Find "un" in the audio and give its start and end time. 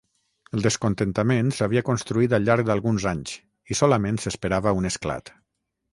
4.81-4.91